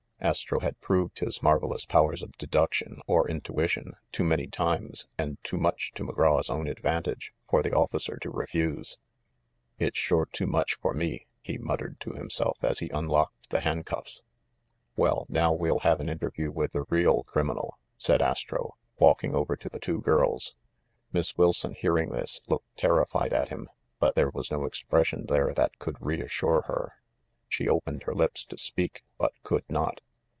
Astro 0.23 0.59
had 0.59 0.79
proved 0.79 1.17
his 1.17 1.41
marvelous 1.41 1.83
powers 1.83 2.21
of 2.21 2.37
deduc 2.37 2.73
tion 2.73 3.01
or 3.07 3.27
intuition 3.27 3.93
too 4.11 4.23
many 4.23 4.45
times, 4.45 5.07
and 5.17 5.43
too 5.43 5.57
much 5.57 5.93
to 5.93 6.03
Mc 6.03 6.13
Graw's 6.13 6.47
own 6.47 6.67
advantage, 6.67 7.33
for 7.49 7.63
the 7.63 7.73
officer 7.75 8.17
to 8.17 8.29
refuse. 8.29 8.99
"It's 9.79 9.97
sure 9.97 10.27
too 10.27 10.45
much 10.45 10.75
for 10.75 10.93
me!" 10.93 11.25
he 11.41 11.57
muttered 11.57 11.99
to 12.01 12.11
him 12.11 12.29
self 12.29 12.63
as 12.63 12.77
he 12.77 12.91
unlocked 12.93 13.49
the 13.49 13.61
handcuffs. 13.61 14.21
"Well, 14.95 15.25
now 15.27 15.53
we'll 15.53 15.79
have 15.79 15.99
an 15.99 16.07
interview 16.07 16.51
with 16.51 16.73
the 16.73 16.85
real 16.87 17.23
criminal," 17.23 17.79
said 17.97 18.21
Astro, 18.21 18.75
walking 18.99 19.33
over 19.33 19.55
to 19.55 19.69
the 19.69 19.79
two 19.79 20.01
girls. 20.01 20.55
Miss 21.11 21.35
Wilson, 21.35 21.73
hearing 21.73 22.11
this, 22.11 22.41
looked 22.47 22.77
terrified 22.77 23.33
at 23.33 23.49
him; 23.49 23.71
but 23.99 24.13
there 24.13 24.29
was 24.29 24.51
no 24.51 24.65
expression 24.65 25.25
there 25.25 25.51
that 25.55 25.79
could 25.79 25.97
reassure 25.99 26.61
her. 26.67 26.93
She 27.49 27.67
opened 27.67 28.03
her 28.03 28.13
lips 28.13 28.45
to 28.45 28.57
speak, 28.59 29.03
but 29.17 29.33
could 29.41 29.65
not. 29.67 29.99